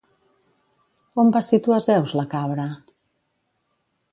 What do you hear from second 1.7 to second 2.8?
Zeus la cabra?